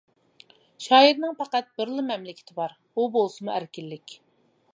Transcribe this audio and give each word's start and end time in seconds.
شائىرنىڭ 0.85 1.35
پەقەت 1.41 1.69
بىرلا 1.81 2.07
مەملىكىتى 2.09 2.59
بار، 2.63 2.75
ئۇ 2.95 3.07
بولسىمۇ 3.19 3.55
ئەركىنلىك. 3.59 4.19